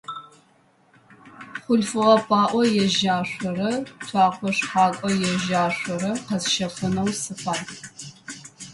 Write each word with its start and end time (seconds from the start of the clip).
Хъулъфыгъэ 1.61 2.15
паӏо 2.27 2.61
ежьашъорэ 2.83 3.71
цокъэ 4.05 4.49
шъхьэко 4.57 5.09
ежьашъорэ 5.31 6.11
къэсщэфынэу 6.25 7.09
сыфай. 7.21 7.61